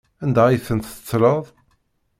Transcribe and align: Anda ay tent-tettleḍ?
Anda 0.23 0.43
ay 0.47 0.59
tent-tettleḍ? 0.67 1.45